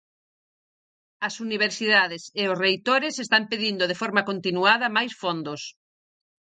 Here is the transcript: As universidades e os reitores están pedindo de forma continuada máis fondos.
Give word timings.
As 1.27 1.35
universidades 1.47 2.23
e 2.41 2.43
os 2.51 2.59
reitores 2.65 3.15
están 3.25 3.43
pedindo 3.51 3.83
de 3.87 3.99
forma 4.01 4.25
continuada 4.29 4.87
máis 4.97 5.13
fondos. 5.21 5.61